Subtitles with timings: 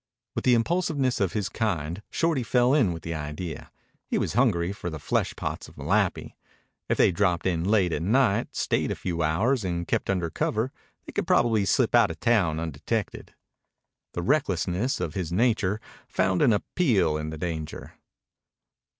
[0.33, 3.71] With the impulsiveness of his kind, Shorty fell in with the idea.
[4.07, 6.35] He was hungry for the fleshpots of Malapi.
[6.89, 10.71] If they dropped in late at night, stayed a few hours, and kept under cover,
[11.05, 13.35] they could probably slip out of town undetected.
[14.13, 17.93] The recklessness of his nature found an appeal in the danger.